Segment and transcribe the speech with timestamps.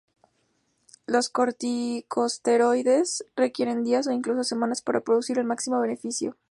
[1.05, 6.35] Los corticosteroides requieren días o incluso semanas para producir el máximo beneficio.